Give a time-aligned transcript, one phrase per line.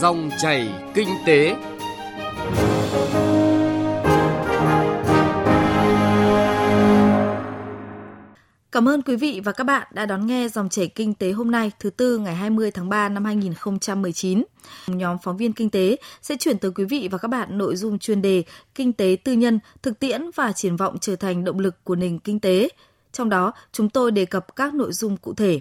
[0.00, 1.56] Dòng chảy kinh tế.
[8.72, 11.50] Cảm ơn quý vị và các bạn đã đón nghe dòng chảy kinh tế hôm
[11.50, 14.44] nay thứ tư ngày 20 tháng 3 năm 2019.
[14.86, 17.98] Nhóm phóng viên kinh tế sẽ chuyển tới quý vị và các bạn nội dung
[17.98, 18.44] chuyên đề
[18.74, 22.18] Kinh tế tư nhân, thực tiễn và triển vọng trở thành động lực của nền
[22.18, 22.68] kinh tế.
[23.12, 25.60] Trong đó, chúng tôi đề cập các nội dung cụ thể.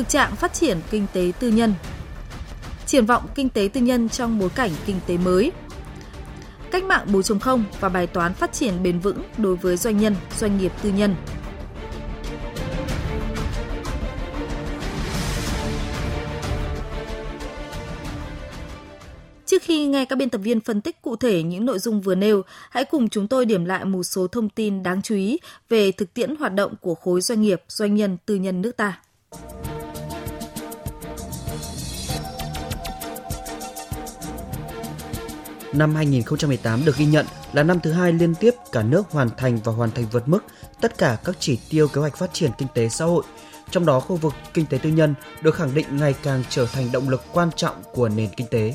[0.00, 1.74] Thực trạng phát triển kinh tế tư nhân
[2.86, 5.52] triển vọng kinh tế tư nhân trong bối cảnh kinh tế mới.
[6.70, 10.58] Cách mạng 4.0 và bài toán phát triển bền vững đối với doanh nhân, doanh
[10.58, 11.14] nghiệp tư nhân.
[19.46, 22.14] Trước khi nghe các biên tập viên phân tích cụ thể những nội dung vừa
[22.14, 25.92] nêu, hãy cùng chúng tôi điểm lại một số thông tin đáng chú ý về
[25.92, 29.00] thực tiễn hoạt động của khối doanh nghiệp, doanh nhân tư nhân nước ta.
[35.72, 39.58] Năm 2018 được ghi nhận là năm thứ hai liên tiếp cả nước hoàn thành
[39.64, 40.44] và hoàn thành vượt mức
[40.80, 43.24] tất cả các chỉ tiêu kế hoạch phát triển kinh tế xã hội.
[43.70, 46.92] Trong đó, khu vực kinh tế tư nhân được khẳng định ngày càng trở thành
[46.92, 48.74] động lực quan trọng của nền kinh tế.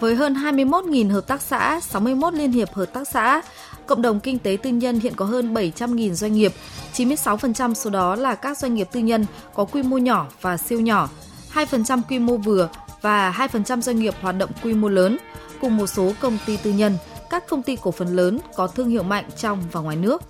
[0.00, 3.42] Với hơn 21.000 hợp tác xã, 61 liên hiệp hợp tác xã,
[3.86, 6.52] cộng đồng kinh tế tư nhân hiện có hơn 700.000 doanh nghiệp,
[6.94, 10.80] 96% số đó là các doanh nghiệp tư nhân có quy mô nhỏ và siêu
[10.80, 11.08] nhỏ,
[11.54, 12.68] 2% quy mô vừa
[13.02, 15.16] và 2% doanh nghiệp hoạt động quy mô lớn–
[15.60, 16.98] cùng một số công ty tư nhân,
[17.30, 20.22] các công ty cổ phần lớn có thương hiệu mạnh trong và ngoài nước.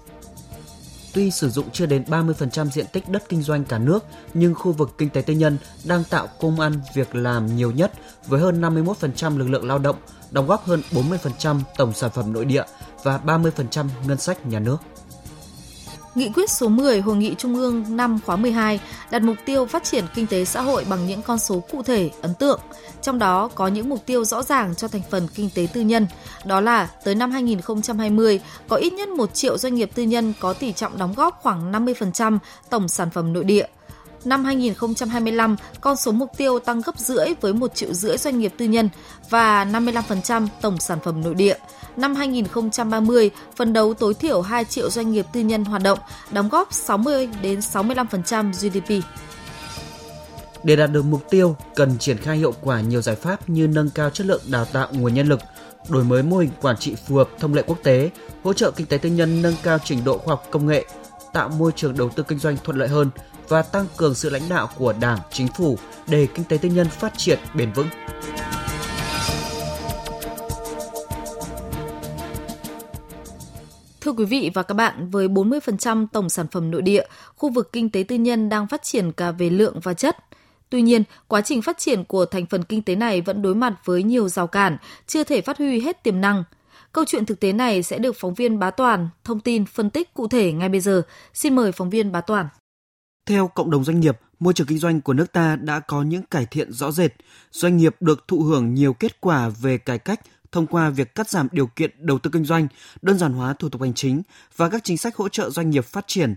[1.14, 4.72] Tuy sử dụng chưa đến 30% diện tích đất kinh doanh cả nước, nhưng khu
[4.72, 7.92] vực kinh tế tư nhân đang tạo công ăn việc làm nhiều nhất
[8.27, 9.97] với hơn 51% lực lượng lao động,
[10.31, 12.62] đóng góp hơn 40% tổng sản phẩm nội địa
[13.03, 14.77] và 30% ngân sách nhà nước.
[16.14, 18.80] Nghị quyết số 10 Hội nghị Trung ương năm khóa 12
[19.11, 22.10] đặt mục tiêu phát triển kinh tế xã hội bằng những con số cụ thể,
[22.22, 22.60] ấn tượng.
[23.03, 26.06] Trong đó có những mục tiêu rõ ràng cho thành phần kinh tế tư nhân.
[26.44, 30.53] Đó là tới năm 2020 có ít nhất 1 triệu doanh nghiệp tư nhân có
[30.53, 32.38] tỷ trọng đóng góp khoảng 50%
[32.70, 33.66] tổng sản phẩm nội địa–
[34.25, 38.53] Năm 2025, con số mục tiêu tăng gấp rưỡi với 1 triệu rưỡi doanh nghiệp
[38.59, 38.88] tư nhân
[39.31, 41.56] và 55% tổng sản phẩm nội địa.
[42.00, 45.99] Năm 2030, phấn đấu tối thiểu 2 triệu doanh nghiệp tư nhân hoạt động,
[46.31, 49.05] đóng góp 60 đến 65% GDP.
[50.62, 53.91] Để đạt được mục tiêu, cần triển khai hiệu quả nhiều giải pháp như nâng
[53.91, 55.41] cao chất lượng đào tạo nguồn nhân lực,
[55.88, 58.11] đổi mới mô hình quản trị phù hợp thông lệ quốc tế,
[58.44, 60.84] hỗ trợ kinh tế tư nhân nâng cao trình độ khoa học công nghệ,
[61.32, 63.11] tạo môi trường đầu tư kinh doanh thuận lợi hơn,
[63.49, 66.88] và tăng cường sự lãnh đạo của Đảng, Chính phủ để kinh tế tư nhân
[66.88, 67.88] phát triển bền vững.
[74.10, 77.06] Thưa quý vị và các bạn, với 40% tổng sản phẩm nội địa,
[77.37, 80.16] khu vực kinh tế tư nhân đang phát triển cả về lượng và chất.
[80.71, 83.75] Tuy nhiên, quá trình phát triển của thành phần kinh tế này vẫn đối mặt
[83.84, 84.76] với nhiều rào cản,
[85.06, 86.44] chưa thể phát huy hết tiềm năng.
[86.93, 90.15] Câu chuyện thực tế này sẽ được phóng viên Bá Toàn thông tin phân tích
[90.15, 91.03] cụ thể ngay bây giờ.
[91.34, 92.49] Xin mời phóng viên Bá Toàn.
[93.26, 96.22] Theo cộng đồng doanh nghiệp, môi trường kinh doanh của nước ta đã có những
[96.22, 97.12] cải thiện rõ rệt.
[97.50, 100.20] Doanh nghiệp được thụ hưởng nhiều kết quả về cải cách
[100.53, 102.69] thông qua việc cắt giảm điều kiện đầu tư kinh doanh,
[103.03, 104.22] đơn giản hóa thủ tục hành chính
[104.56, 106.34] và các chính sách hỗ trợ doanh nghiệp phát triển.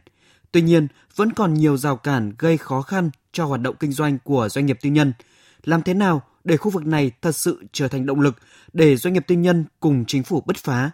[0.51, 4.17] Tuy nhiên, vẫn còn nhiều rào cản gây khó khăn cho hoạt động kinh doanh
[4.23, 5.13] của doanh nghiệp tư nhân.
[5.63, 8.35] Làm thế nào để khu vực này thật sự trở thành động lực
[8.73, 10.91] để doanh nghiệp tư nhân cùng chính phủ bứt phá?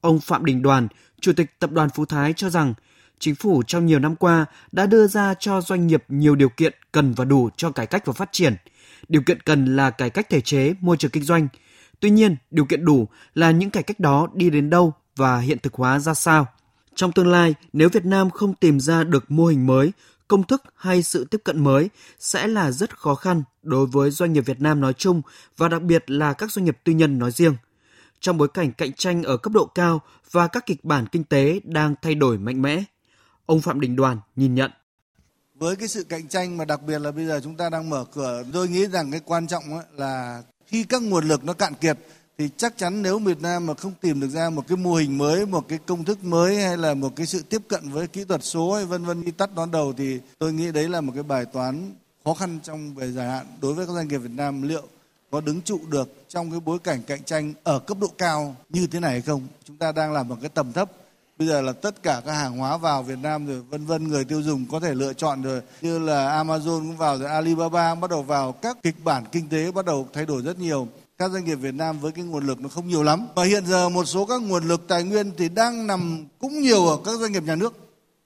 [0.00, 0.88] Ông Phạm Đình Đoàn,
[1.20, 2.74] Chủ tịch Tập đoàn Phú Thái cho rằng
[3.18, 6.74] chính phủ trong nhiều năm qua đã đưa ra cho doanh nghiệp nhiều điều kiện
[6.92, 8.56] cần và đủ cho cải cách và phát triển.
[9.08, 11.48] Điều kiện cần là cải cách thể chế, môi trường kinh doanh.
[12.02, 15.58] Tuy nhiên, điều kiện đủ là những cải cách đó đi đến đâu và hiện
[15.58, 16.46] thực hóa ra sao.
[16.94, 19.92] Trong tương lai, nếu Việt Nam không tìm ra được mô hình mới,
[20.28, 24.32] công thức hay sự tiếp cận mới sẽ là rất khó khăn đối với doanh
[24.32, 25.22] nghiệp Việt Nam nói chung
[25.56, 27.56] và đặc biệt là các doanh nghiệp tư nhân nói riêng.
[28.20, 31.60] Trong bối cảnh cạnh tranh ở cấp độ cao và các kịch bản kinh tế
[31.64, 32.84] đang thay đổi mạnh mẽ,
[33.46, 34.70] Ông Phạm Đình Đoàn nhìn nhận.
[35.54, 38.04] Với cái sự cạnh tranh mà đặc biệt là bây giờ chúng ta đang mở
[38.12, 39.62] cửa, tôi nghĩ rằng cái quan trọng
[39.96, 40.42] là
[40.72, 41.98] khi các nguồn lực nó cạn kiệt
[42.38, 45.18] thì chắc chắn nếu Việt Nam mà không tìm được ra một cái mô hình
[45.18, 48.24] mới, một cái công thức mới hay là một cái sự tiếp cận với kỹ
[48.24, 51.12] thuật số hay vân vân đi tắt đón đầu thì tôi nghĩ đấy là một
[51.14, 51.92] cái bài toán
[52.24, 54.82] khó khăn trong về dài hạn đối với các doanh nghiệp Việt Nam liệu
[55.30, 58.86] có đứng trụ được trong cái bối cảnh cạnh tranh ở cấp độ cao như
[58.86, 59.46] thế này hay không?
[59.64, 60.90] Chúng ta đang làm một cái tầm thấp
[61.42, 64.24] bây giờ là tất cả các hàng hóa vào Việt Nam rồi, vân vân, người
[64.24, 65.60] tiêu dùng có thể lựa chọn rồi.
[65.80, 68.52] Như là Amazon cũng vào rồi, Alibaba bắt đầu vào.
[68.52, 70.88] Các kịch bản kinh tế bắt đầu thay đổi rất nhiều.
[71.18, 73.26] Các doanh nghiệp Việt Nam với cái nguồn lực nó không nhiều lắm.
[73.34, 76.86] Và hiện giờ một số các nguồn lực tài nguyên thì đang nằm cũng nhiều
[76.86, 77.74] ở các doanh nghiệp nhà nước.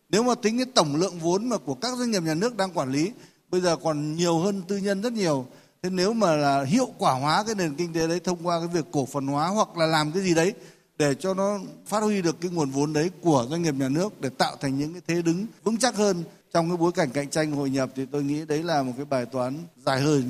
[0.09, 2.73] Nếu mà tính cái tổng lượng vốn mà của các doanh nghiệp nhà nước đang
[2.73, 3.13] quản lý,
[3.51, 5.47] bây giờ còn nhiều hơn tư nhân rất nhiều.
[5.83, 8.69] Thế nếu mà là hiệu quả hóa cái nền kinh tế đấy thông qua cái
[8.69, 10.55] việc cổ phần hóa hoặc là làm cái gì đấy
[10.99, 14.21] để cho nó phát huy được cái nguồn vốn đấy của doanh nghiệp nhà nước
[14.21, 16.25] để tạo thành những cái thế đứng vững chắc hơn.
[16.53, 19.05] Trong cái bối cảnh cạnh tranh hội nhập thì tôi nghĩ đấy là một cái
[19.05, 19.55] bài toán
[19.87, 20.25] dài hơi.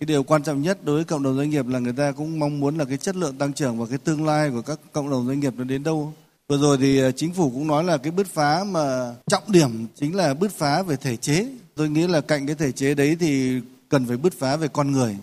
[0.00, 2.38] Cái điều quan trọng nhất đối với cộng đồng doanh nghiệp là người ta cũng
[2.38, 5.10] mong muốn là cái chất lượng tăng trưởng và cái tương lai của các cộng
[5.10, 6.12] đồng doanh nghiệp nó đến đâu.
[6.48, 9.86] Vừa rồi thì ờ, chính phủ cũng nói là cái bứt phá mà trọng điểm
[9.94, 11.48] chính là bứt phá về thể chế.
[11.74, 14.92] Tôi nghĩ là cạnh cái thể chế đấy thì cần phải bứt phá về con
[14.92, 15.16] người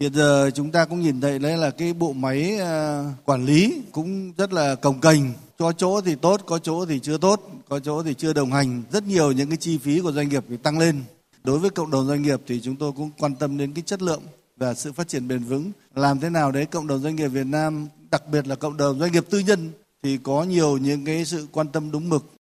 [0.00, 3.82] hiện giờ chúng ta cũng nhìn thấy đấy là cái bộ máy ờ, quản lý
[3.92, 5.22] cũng rất là cồng kềnh.
[5.58, 8.82] Có chỗ thì tốt, có chỗ thì chưa tốt, có chỗ thì chưa đồng hành.
[8.92, 11.02] Rất nhiều những cái chi phí của doanh nghiệp thì tăng lên.
[11.44, 14.02] Đối với cộng đồng doanh nghiệp thì chúng tôi cũng quan tâm đến cái chất
[14.02, 14.22] lượng
[14.56, 15.72] và sự phát triển bền vững.
[15.94, 18.98] Làm thế nào đấy cộng đồng doanh nghiệp Việt Nam, đặc biệt là cộng đồng
[18.98, 19.70] doanh nghiệp tư nhân,
[20.02, 22.35] thì có nhiều những cái sự quan tâm đúng mực.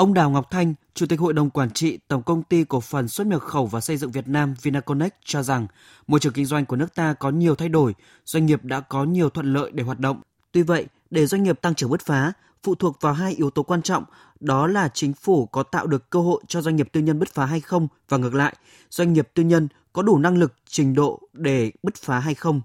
[0.00, 3.08] Ông Đào Ngọc Thanh, Chủ tịch Hội đồng Quản trị Tổng Công ty Cổ phần
[3.08, 5.66] Xuất nhập khẩu và Xây dựng Việt Nam Vinaconex cho rằng
[6.06, 7.94] môi trường kinh doanh của nước ta có nhiều thay đổi,
[8.24, 10.20] doanh nghiệp đã có nhiều thuận lợi để hoạt động.
[10.52, 12.32] Tuy vậy, để doanh nghiệp tăng trưởng bứt phá,
[12.62, 14.04] phụ thuộc vào hai yếu tố quan trọng,
[14.40, 17.28] đó là chính phủ có tạo được cơ hội cho doanh nghiệp tư nhân bứt
[17.34, 18.56] phá hay không và ngược lại,
[18.90, 22.60] doanh nghiệp tư nhân có đủ năng lực, trình độ để bứt phá hay không.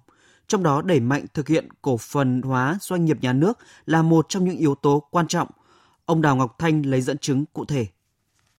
[0.47, 4.25] Trong đó đẩy mạnh thực hiện cổ phần hóa doanh nghiệp nhà nước là một
[4.29, 5.47] trong những yếu tố quan trọng.
[6.05, 7.85] Ông Đào Ngọc Thanh lấy dẫn chứng cụ thể.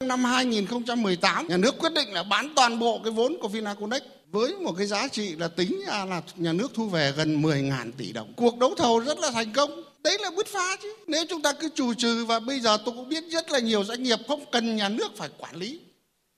[0.00, 4.54] Năm 2018, nhà nước quyết định là bán toàn bộ cái vốn của Vinaconex với
[4.54, 8.12] một cái giá trị là tính ra là nhà nước thu về gần 10.000 tỷ
[8.12, 8.32] đồng.
[8.36, 9.82] Cuộc đấu thầu rất là thành công.
[10.02, 10.94] Đấy là bứt phá chứ.
[11.06, 13.84] Nếu chúng ta cứ chủ trừ và bây giờ tôi cũng biết rất là nhiều
[13.84, 15.80] doanh nghiệp không cần nhà nước phải quản lý.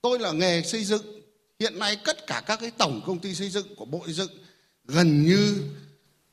[0.01, 1.21] Tôi là nghề xây dựng.
[1.59, 4.31] Hiện nay tất cả các cái tổng công ty xây dựng của Bộ Xây dựng
[4.85, 5.63] gần như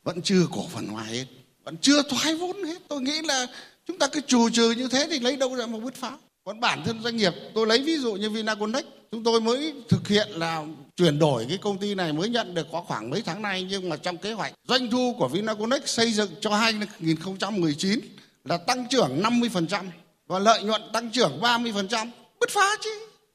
[0.05, 1.25] vẫn chưa cổ phần hóa hết.
[1.65, 2.79] Vẫn chưa thoái vốn hết.
[2.89, 3.47] Tôi nghĩ là
[3.87, 6.13] chúng ta cứ trù trừ như thế thì lấy đâu ra mà bứt phá.
[6.45, 10.09] Còn bản thân doanh nghiệp, tôi lấy ví dụ như Vinaconex, chúng tôi mới thực
[10.09, 10.65] hiện là
[10.97, 13.89] chuyển đổi cái công ty này mới nhận được có khoảng mấy tháng nay nhưng
[13.89, 18.01] mà trong kế hoạch doanh thu của Vinaconex xây dựng cho 2019
[18.45, 19.85] là tăng trưởng 50%
[20.27, 22.11] và lợi nhuận tăng trưởng 30%.
[22.41, 22.91] Bứt phá chứ.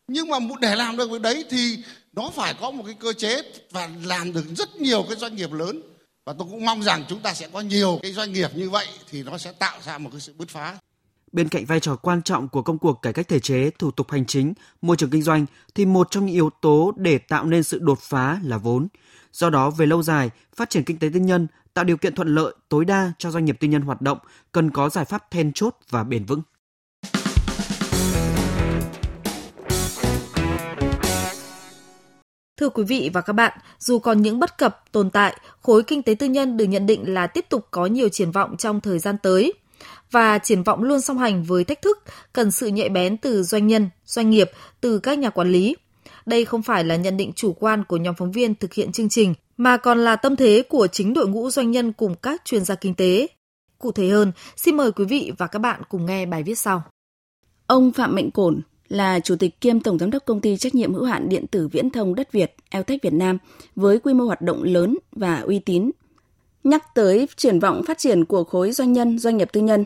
[0.07, 1.77] Nhưng mà để làm được việc đấy thì
[2.13, 5.54] nó phải có một cái cơ chế và làm được rất nhiều cái doanh nghiệp
[5.54, 5.81] lớn
[6.25, 8.88] và tôi cũng mong rằng chúng ta sẽ có nhiều cái doanh nghiệp như vậy
[9.09, 10.77] thì nó sẽ tạo ra một cái sự bứt phá.
[11.31, 14.12] Bên cạnh vai trò quan trọng của công cuộc cải cách thể chế, thủ tục
[14.12, 15.45] hành chính, môi trường kinh doanh
[15.75, 18.88] thì một trong những yếu tố để tạo nên sự đột phá là vốn.
[19.33, 22.35] Do đó, về lâu dài, phát triển kinh tế tư nhân, tạo điều kiện thuận
[22.35, 24.18] lợi tối đa cho doanh nghiệp tư nhân hoạt động
[24.51, 26.41] cần có giải pháp then chốt và bền vững.
[32.62, 36.04] Thưa quý vị và các bạn, dù còn những bất cập tồn tại, khối kinh
[36.04, 39.00] tế tư nhân được nhận định là tiếp tục có nhiều triển vọng trong thời
[39.00, 39.54] gian tới
[40.12, 42.04] và triển vọng luôn song hành với thách thức,
[42.34, 45.75] cần sự nhạy bén từ doanh nhân, doanh nghiệp, từ các nhà quản lý.
[46.25, 49.10] Đây không phải là nhận định chủ quan của nhóm phóng viên thực hiện chương
[49.10, 52.66] trình, mà còn là tâm thế của chính đội ngũ doanh nhân cùng các chuyên
[52.66, 53.28] gia kinh tế.
[53.80, 56.84] Cụ thể hơn, xin mời quý vị và các bạn cùng nghe bài viết sau.
[57.68, 58.62] Ông Phạm Mạnh Cổn
[58.92, 61.68] là chủ tịch kiêm tổng giám đốc công ty trách nhiệm hữu hạn điện tử
[61.68, 63.38] viễn thông đất Việt, Eltech Việt Nam
[63.76, 65.92] với quy mô hoạt động lớn và uy tín.
[66.64, 69.86] Nhắc tới triển vọng phát triển của khối doanh nhân, doanh nghiệp tư nhân,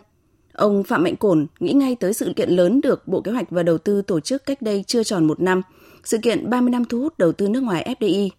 [0.56, 3.64] Ông Phạm Mạnh Cổn nghĩ ngay tới sự kiện lớn được Bộ Kế hoạch và
[3.64, 5.62] Đầu tư tổ chức cách đây chưa tròn một năm,
[6.04, 8.30] sự kiện 30 năm thu hút đầu tư nước ngoài FDI.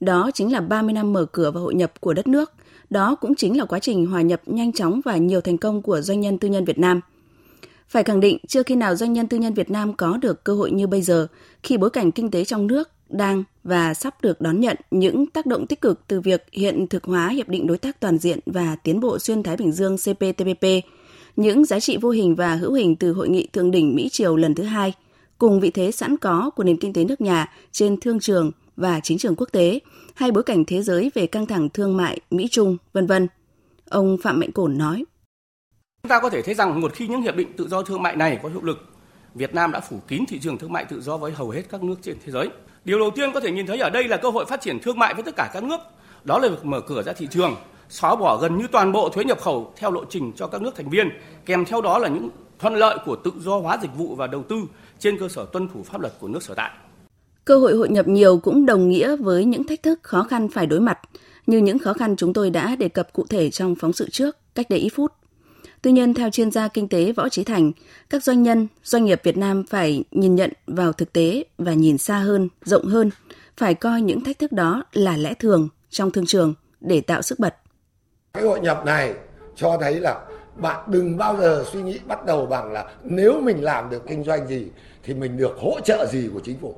[0.00, 2.52] Đó chính là 30 năm mở cửa và hội nhập của đất nước.
[2.90, 6.00] Đó cũng chính là quá trình hòa nhập nhanh chóng và nhiều thành công của
[6.00, 7.00] doanh nhân tư nhân Việt Nam.
[7.92, 10.54] Phải khẳng định, chưa khi nào doanh nhân tư nhân Việt Nam có được cơ
[10.54, 11.26] hội như bây giờ,
[11.62, 15.46] khi bối cảnh kinh tế trong nước đang và sắp được đón nhận những tác
[15.46, 18.76] động tích cực từ việc hiện thực hóa Hiệp định Đối tác Toàn diện và
[18.76, 20.66] Tiến bộ Xuyên Thái Bình Dương CPTPP–
[21.36, 24.36] những giá trị vô hình và hữu hình từ hội nghị thượng đỉnh Mỹ Triều
[24.36, 24.92] lần thứ hai,
[25.38, 29.00] cùng vị thế sẵn có của nền kinh tế nước nhà trên thương trường và
[29.00, 29.80] chính trường quốc tế,
[30.14, 33.28] hay bối cảnh thế giới về căng thẳng thương mại Mỹ-Trung, vân vân.
[33.88, 35.04] Ông Phạm Mạnh Cổn nói.
[36.02, 38.16] Chúng ta có thể thấy rằng một khi những hiệp định tự do thương mại
[38.16, 38.78] này có hiệu lực,
[39.34, 41.82] Việt Nam đã phủ kín thị trường thương mại tự do với hầu hết các
[41.82, 42.48] nước trên thế giới.
[42.84, 44.98] Điều đầu tiên có thể nhìn thấy ở đây là cơ hội phát triển thương
[44.98, 45.80] mại với tất cả các nước.
[46.24, 47.54] Đó là việc mở cửa ra thị trường,
[47.88, 50.76] xóa bỏ gần như toàn bộ thuế nhập khẩu theo lộ trình cho các nước
[50.76, 51.08] thành viên,
[51.46, 52.28] kèm theo đó là những
[52.58, 54.56] thuận lợi của tự do hóa dịch vụ và đầu tư
[54.98, 56.70] trên cơ sở tuân thủ pháp luật của nước sở tại.
[57.44, 60.66] Cơ hội hội nhập nhiều cũng đồng nghĩa với những thách thức khó khăn phải
[60.66, 60.98] đối mặt,
[61.46, 64.36] như những khó khăn chúng tôi đã đề cập cụ thể trong phóng sự trước,
[64.54, 65.12] cách đây ít phút.
[65.82, 67.72] Tuy nhiên, theo chuyên gia kinh tế Võ Trí Thành,
[68.10, 71.98] các doanh nhân, doanh nghiệp Việt Nam phải nhìn nhận vào thực tế và nhìn
[71.98, 73.10] xa hơn, rộng hơn,
[73.56, 77.38] phải coi những thách thức đó là lẽ thường trong thương trường để tạo sức
[77.38, 77.54] bật.
[78.32, 79.14] Cái hội nhập này
[79.56, 80.24] cho thấy là
[80.56, 84.24] bạn đừng bao giờ suy nghĩ bắt đầu bằng là nếu mình làm được kinh
[84.24, 84.66] doanh gì
[85.02, 86.74] thì mình được hỗ trợ gì của chính phủ.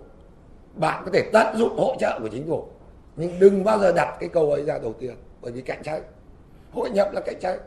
[0.75, 2.69] Bạn có thể tận dụng hỗ trợ của chính phủ
[3.17, 6.03] nhưng đừng bao giờ đặt cái câu ấy ra đầu tiên bởi vì cạnh tranh
[6.73, 7.59] hội nhập là cạnh tranh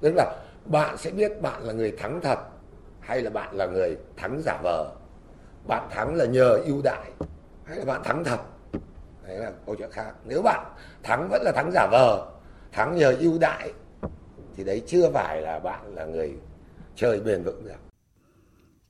[0.00, 2.38] tức là bạn sẽ biết bạn là người thắng thật
[3.00, 4.94] hay là bạn là người thắng giả vờ.
[5.66, 7.10] Bạn thắng là nhờ ưu đại
[7.64, 8.38] hay là bạn thắng thật?
[9.26, 10.12] Đấy là câu chuyện khác.
[10.24, 10.66] Nếu bạn
[11.02, 12.26] thắng vẫn là thắng giả vờ
[12.72, 13.72] thắng nhờ ưu đại
[14.56, 16.32] thì đấy chưa phải là bạn là người
[16.96, 17.74] chơi bền vững được.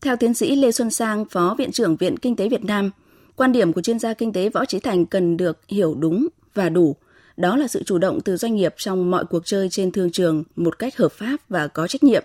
[0.01, 2.91] Theo tiến sĩ Lê Xuân Sang, Phó Viện trưởng Viện Kinh tế Việt Nam,
[3.37, 6.69] quan điểm của chuyên gia kinh tế Võ Trí Thành cần được hiểu đúng và
[6.69, 6.97] đủ.
[7.37, 10.45] Đó là sự chủ động từ doanh nghiệp trong mọi cuộc chơi trên thương trường
[10.57, 12.25] một cách hợp pháp và có trách nhiệm.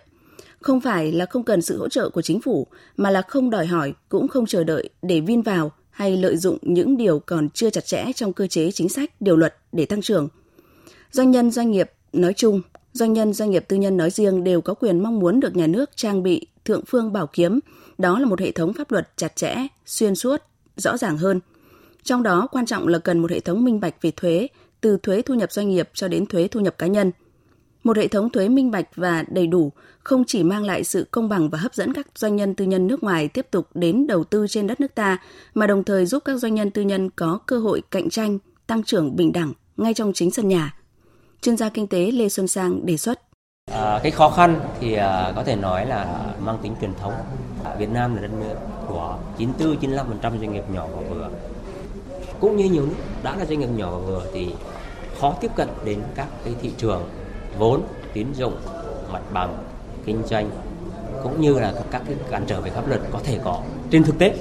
[0.62, 3.66] Không phải là không cần sự hỗ trợ của chính phủ, mà là không đòi
[3.66, 7.70] hỏi cũng không chờ đợi để vin vào hay lợi dụng những điều còn chưa
[7.70, 10.28] chặt chẽ trong cơ chế chính sách, điều luật để tăng trưởng.
[11.12, 12.62] Doanh nhân doanh nghiệp nói chung,
[12.94, 15.68] doanh nhân doanh nghiệp tư nhân nói riêng đều có quyền mong muốn được nhà
[15.68, 17.60] nước trang bị thượng phương bảo kiếm,
[17.98, 20.42] đó là một hệ thống pháp luật chặt chẽ, xuyên suốt,
[20.75, 21.39] rõ ràng hơn.
[22.04, 24.48] Trong đó quan trọng là cần một hệ thống minh bạch về thuế,
[24.82, 27.12] từ thuế thu nhập doanh nghiệp cho đến thuế thu nhập cá nhân.
[27.84, 31.30] Một hệ thống thuế minh bạch và đầy đủ không chỉ mang lại sự công
[31.30, 34.24] bằng và hấp dẫn các doanh nhân tư nhân nước ngoài tiếp tục đến đầu
[34.24, 35.18] tư trên đất nước ta,
[35.54, 38.84] mà đồng thời giúp các doanh nhân tư nhân có cơ hội cạnh tranh, tăng
[38.84, 40.76] trưởng bình đẳng ngay trong chính sân nhà.
[41.42, 43.22] Chuyên gia kinh tế Lê Xuân Sang đề xuất.
[43.72, 47.14] À, cái khó khăn thì à, có thể nói là mang tính truyền thống.
[47.64, 48.56] À, Việt Nam là đất nước
[48.88, 51.30] của 94-95% doanh nghiệp nhỏ và vừa.
[52.39, 54.53] Cũng như nhiều nước đã là doanh nghiệp nhỏ và vừa thì
[55.19, 57.10] khó tiếp cận đến các cái thị trường
[57.58, 57.81] vốn,
[58.13, 58.55] tín dụng,
[59.12, 59.58] mặt bằng,
[60.05, 60.50] kinh doanh
[61.24, 63.62] cũng như là các cái cản trở về pháp luật có thể có.
[63.89, 64.34] Trên thực tế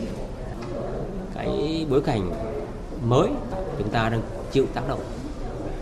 [1.35, 2.31] cái bối cảnh
[3.03, 3.29] mới
[3.79, 5.01] chúng ta đang chịu tác động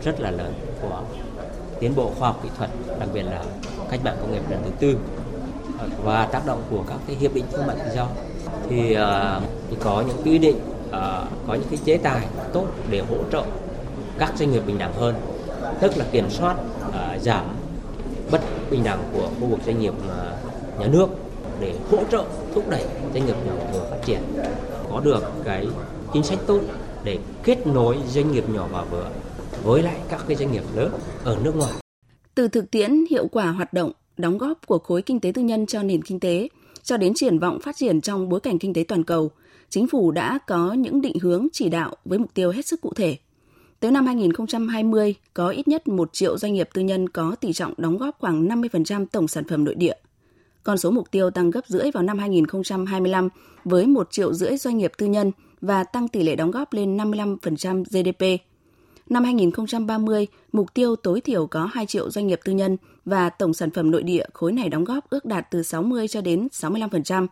[0.03, 1.01] rất là lớn của
[1.79, 2.69] tiến bộ khoa học kỹ thuật
[2.99, 3.43] đặc biệt là
[3.89, 4.97] cách mạng công nghiệp lần thứ tư
[6.03, 8.07] và tác động của các cái hiệp định thương mại tự do.
[8.69, 10.59] Thì, uh, thì có những quy định
[10.91, 13.43] Ờ, có những cái chế tài tốt để hỗ trợ
[14.19, 15.15] các doanh nghiệp bình đẳng hơn
[15.81, 16.55] tức là kiểm soát
[16.87, 17.45] uh, giảm
[18.31, 18.41] bất
[18.71, 21.07] bình đẳng của khu vực doanh nghiệp uh, nhà nước
[21.59, 24.19] để hỗ trợ thúc đẩy doanh nghiệp nhỏ vừa phát triển
[24.91, 25.67] có được cái
[26.13, 26.59] chính sách tốt
[27.03, 29.09] để kết nối doanh nghiệp nhỏ và vừa
[29.63, 30.91] với lại các cái doanh nghiệp lớn
[31.23, 31.73] ở nước ngoài.
[32.35, 35.65] Từ thực tiễn hiệu quả hoạt động, đóng góp của khối kinh tế tư nhân
[35.65, 36.47] cho nền kinh tế,
[36.83, 39.31] cho đến triển vọng phát triển trong bối cảnh kinh tế toàn cầu,
[39.69, 42.93] chính phủ đã có những định hướng chỉ đạo với mục tiêu hết sức cụ
[42.93, 43.17] thể.
[43.79, 47.73] Tới năm 2020, có ít nhất 1 triệu doanh nghiệp tư nhân có tỷ trọng
[47.77, 49.95] đóng góp khoảng 50% tổng sản phẩm nội địa.
[50.63, 53.29] Con số mục tiêu tăng gấp rưỡi vào năm 2025
[53.63, 55.31] với 1 triệu rưỡi doanh nghiệp tư nhân
[55.61, 58.41] và tăng tỷ lệ đóng góp lên 55% GDP
[59.09, 63.53] năm 2030, mục tiêu tối thiểu có 2 triệu doanh nghiệp tư nhân và tổng
[63.53, 67.27] sản phẩm nội địa khối này đóng góp ước đạt từ 60 cho đến 65%.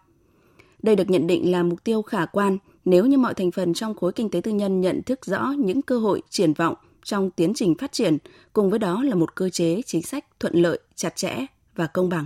[0.85, 3.95] Đây được nhận định là mục tiêu khả quan nếu như mọi thành phần trong
[3.95, 7.53] khối kinh tế tư nhân nhận thức rõ những cơ hội triển vọng trong tiến
[7.55, 8.17] trình phát triển,
[8.53, 11.35] cùng với đó là một cơ chế chính sách thuận lợi, chặt chẽ
[11.75, 12.25] và công bằng.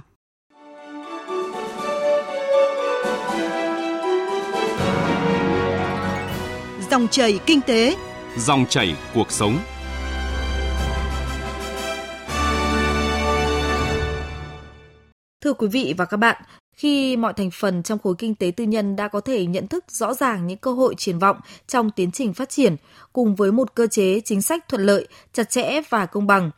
[6.92, 7.96] Dòng chảy kinh tế
[8.38, 9.58] Dòng chảy cuộc sống.
[15.42, 16.42] Thưa quý vị và các bạn,
[16.80, 19.86] khi mọi thành phần trong khối kinh tế tư nhân đã có thể nhận thức
[19.90, 22.76] rõ ràng những cơ hội triển vọng trong tiến trình phát triển,
[23.14, 26.52] cùng với một cơ chế chính sách thuận lợi, chặt chẽ và công bằng.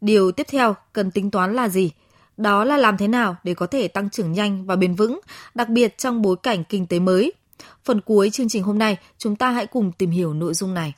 [0.00, 1.90] Điều tiếp theo cần tính toán là gì?
[2.36, 5.20] Đó là làm thế nào để có thể tăng trưởng nhanh và bền vững,
[5.54, 7.32] đặc biệt trong bối cảnh kinh tế mới.
[7.84, 10.94] Phần cuối chương trình hôm nay, chúng ta hãy cùng tìm hiểu nội dung này.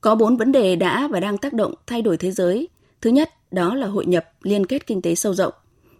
[0.00, 2.68] Có bốn vấn đề đã và đang tác động thay đổi thế giới.
[3.00, 5.52] Thứ nhất, đó là hội nhập, liên kết kinh tế sâu rộng.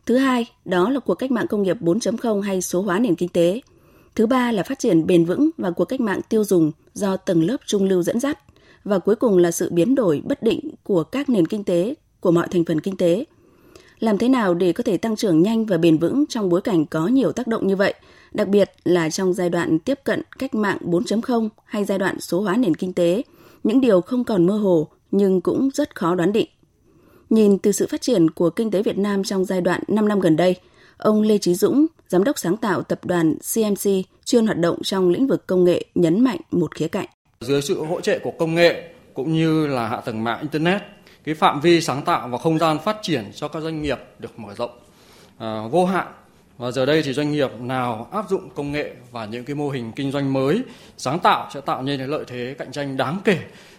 [0.06, 3.28] Thứ hai, đó là cuộc cách mạng công nghiệp 4.0 hay số hóa nền kinh
[3.28, 3.60] tế.
[4.14, 7.42] Thứ ba là phát triển bền vững và cuộc cách mạng tiêu dùng do tầng
[7.42, 8.38] lớp trung lưu dẫn dắt.
[8.84, 12.30] Và cuối cùng là sự biến đổi bất định của các nền kinh tế, của
[12.30, 13.24] mọi thành phần kinh tế.
[13.98, 16.86] Làm thế nào để có thể tăng trưởng nhanh và bền vững trong bối cảnh
[16.86, 17.94] có nhiều tác động như vậy,
[18.32, 22.40] đặc biệt là trong giai đoạn tiếp cận cách mạng 4.0 hay giai đoạn số
[22.40, 23.22] hóa nền kinh tế–
[23.64, 26.48] những điều không còn mơ hồ nhưng cũng rất khó đoán định.
[27.32, 30.20] Nhìn từ sự phát triển của kinh tế Việt Nam trong giai đoạn 5 năm
[30.20, 30.56] gần đây,
[30.96, 33.90] ông Lê Trí Dũng, giám đốc sáng tạo tập đoàn CMC
[34.24, 37.06] chuyên hoạt động trong lĩnh vực công nghệ nhấn mạnh một khía cạnh.
[37.40, 40.82] Dưới sự hỗ trợ của công nghệ cũng như là hạ tầng mạng internet,
[41.24, 44.38] cái phạm vi sáng tạo và không gian phát triển cho các doanh nghiệp được
[44.38, 44.78] mở rộng
[45.38, 46.06] à, vô hạn
[46.62, 49.70] và giờ đây thì doanh nghiệp nào áp dụng công nghệ và những cái mô
[49.70, 50.62] hình kinh doanh mới,
[50.96, 53.38] sáng tạo sẽ tạo nên cái lợi thế cạnh tranh đáng kể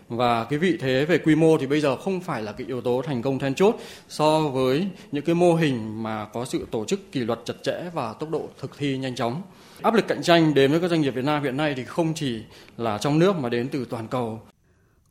[0.09, 2.81] và cái vị thế về quy mô thì bây giờ không phải là cái yếu
[2.81, 3.75] tố thành công then chốt
[4.09, 7.83] so với những cái mô hình mà có sự tổ chức kỷ luật chặt chẽ
[7.93, 9.41] và tốc độ thực thi nhanh chóng.
[9.81, 12.13] Áp lực cạnh tranh đến với các doanh nghiệp Việt Nam hiện nay thì không
[12.13, 12.39] chỉ
[12.77, 14.41] là trong nước mà đến từ toàn cầu.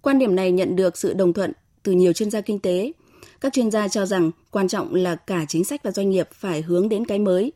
[0.03, 1.53] Quan điểm này nhận được sự đồng thuận
[1.83, 2.93] từ nhiều chuyên gia kinh tế.
[3.41, 6.63] Các chuyên gia cho rằng quan trọng là cả chính sách và doanh nghiệp phải
[6.63, 7.53] hướng đến cái mới.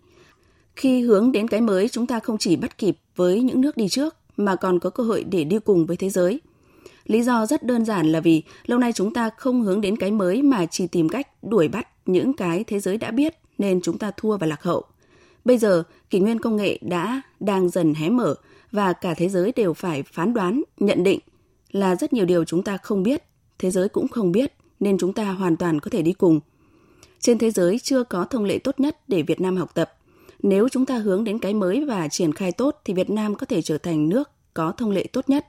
[0.77, 3.89] Khi hướng đến cái mới, chúng ta không chỉ bắt kịp với những nước đi
[3.89, 6.41] trước mà còn có cơ hội để đi cùng với thế giới.
[7.07, 10.11] Lý do rất đơn giản là vì lâu nay chúng ta không hướng đến cái
[10.11, 13.99] mới mà chỉ tìm cách đuổi bắt những cái thế giới đã biết nên chúng
[13.99, 14.85] ta thua và lạc hậu.
[15.45, 18.35] Bây giờ, kỷ nguyên công nghệ đã đang dần hé mở
[18.73, 21.21] và cả thế giới đều phải phán đoán, nhận định
[21.71, 23.23] là rất nhiều điều chúng ta không biết,
[23.59, 26.41] thế giới cũng không biết nên chúng ta hoàn toàn có thể đi cùng.
[27.21, 29.93] Trên thế giới chưa có thông lệ tốt nhất để Việt Nam học tập.
[30.43, 33.47] Nếu chúng ta hướng đến cái mới và triển khai tốt thì Việt Nam có
[33.47, 35.47] thể trở thành nước có thông lệ tốt nhất.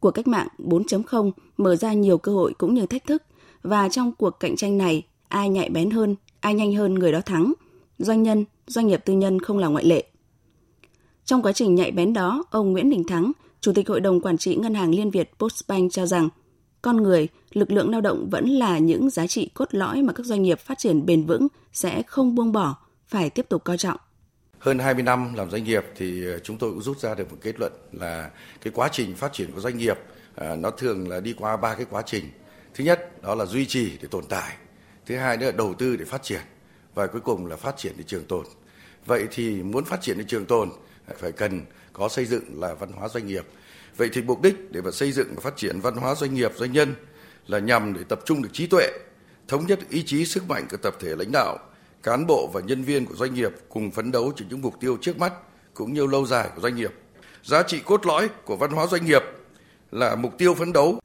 [0.00, 3.22] Cuộc cách mạng 4.0 mở ra nhiều cơ hội cũng như thách thức
[3.62, 7.20] và trong cuộc cạnh tranh này, ai nhạy bén hơn, ai nhanh hơn người đó
[7.20, 7.52] thắng.
[7.98, 10.04] Doanh nhân, doanh nghiệp tư nhân không là ngoại lệ.
[11.24, 14.38] Trong quá trình nhạy bén đó, ông Nguyễn Đình Thắng, Chủ tịch Hội đồng Quản
[14.38, 16.28] trị Ngân hàng Liên Việt Postbank cho rằng
[16.82, 20.26] con người, lực lượng lao động vẫn là những giá trị cốt lõi mà các
[20.26, 22.76] doanh nghiệp phát triển bền vững sẽ không buông bỏ,
[23.10, 23.96] phải tiếp tục coi trọng.
[24.58, 27.38] Hơn 20 năm làm doanh nghiệp thì ờ, chúng tôi cũng rút ra được một
[27.42, 29.98] kết luận là cái quá trình phát triển của doanh nghiệp
[30.34, 32.24] ờ, nó thường là đi qua ba cái quá trình.
[32.74, 34.56] Thứ nhất đó là duy trì để tồn tại.
[35.06, 36.40] Thứ hai nữa là đầu tư để phát triển
[36.94, 38.46] và cuối cùng là phát triển để trường tồn.
[39.06, 40.70] Vậy thì muốn phát triển để trường tồn
[41.06, 43.46] ờ, phải cần có xây dựng là văn hóa doanh nghiệp.
[43.96, 46.52] Vậy thì mục đích để mà xây dựng và phát triển văn hóa doanh nghiệp
[46.56, 46.94] doanh nhân
[47.46, 48.88] là nhằm để tập trung được trí tuệ,
[49.48, 51.58] thống nhất ý chí sức mạnh của tập thể lãnh đạo,
[52.02, 54.96] cán bộ và nhân viên của doanh nghiệp cùng phấn đấu cho những mục tiêu
[55.00, 55.32] trước mắt
[55.74, 56.90] cũng như lâu dài của doanh nghiệp.
[57.42, 59.22] Giá trị cốt lõi của văn hóa doanh nghiệp
[59.90, 60.98] là mục tiêu phấn đấu.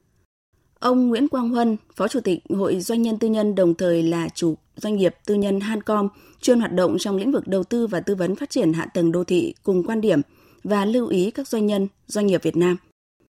[0.80, 4.30] Ông Nguyễn Quang Huân, Phó Chủ tịch Hội Doanh nhân Tư nhân đồng thời là
[4.30, 6.08] chủ doanh nghiệp tư nhân Hancom,
[6.42, 9.12] chuyên hoạt động trong lĩnh vực đầu tư và tư vấn phát triển hạ tầng
[9.12, 10.22] đô thị cùng quan điểm
[10.64, 12.78] và lưu ý các doanh nhân, doanh nghiệp Việt Nam.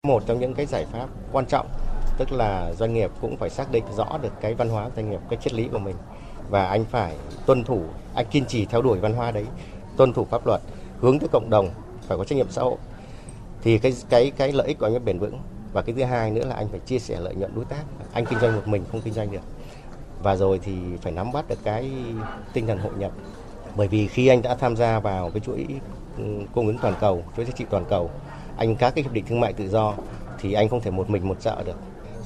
[0.07, 1.67] Một trong những cái giải pháp quan trọng
[2.19, 5.21] tức là doanh nghiệp cũng phải xác định rõ được cái văn hóa doanh nghiệp,
[5.31, 5.97] cái triết lý của mình
[6.51, 7.83] và anh phải tuân thủ,
[8.15, 9.45] anh kiên trì theo đuổi văn hóa đấy,
[9.97, 10.61] tuân thủ pháp luật,
[11.01, 11.71] hướng tới cộng đồng,
[12.07, 12.77] phải có trách nhiệm xã hội.
[13.63, 15.39] Thì cái cái cái lợi ích của anh mới bền vững
[15.73, 17.83] và cái thứ hai nữa là anh phải chia sẻ lợi nhuận đối tác.
[18.13, 19.43] Anh kinh doanh một mình không kinh doanh được.
[20.23, 21.91] Và rồi thì phải nắm bắt được cái
[22.53, 23.13] tinh thần hội nhập.
[23.77, 25.67] Bởi vì khi anh đã tham gia vào cái chuỗi
[26.19, 28.11] ừ, cung ứng toàn cầu, chuỗi giá trị toàn cầu,
[28.57, 29.95] anh các cái hiệp định thương mại tự do
[30.39, 31.77] thì anh không thể một mình một chợ được.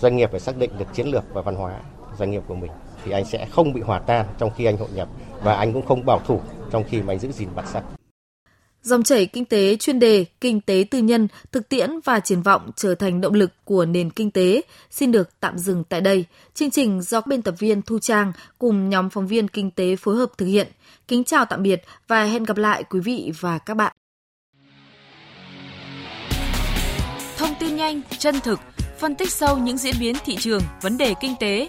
[0.00, 1.80] Doanh nghiệp phải xác định được chiến lược và văn hóa
[2.18, 2.70] doanh nghiệp của mình
[3.05, 5.09] thì anh sẽ không bị hòa tan trong khi anh hội nhập
[5.43, 7.85] và anh cũng không bảo thủ trong khi mà anh giữ gìn bản sắc.
[8.83, 12.71] Dòng chảy kinh tế chuyên đề, kinh tế tư nhân, thực tiễn và triển vọng
[12.77, 14.61] trở thành động lực của nền kinh tế
[14.91, 16.25] xin được tạm dừng tại đây.
[16.55, 20.17] Chương trình do biên tập viên Thu Trang cùng nhóm phóng viên kinh tế phối
[20.17, 20.69] hợp thực hiện.
[21.09, 23.93] Kính chào tạm biệt và hẹn gặp lại quý vị và các bạn.
[27.37, 28.61] Thông tin nhanh, chân thực,
[28.99, 31.69] phân tích sâu những diễn biến thị trường, vấn đề kinh tế.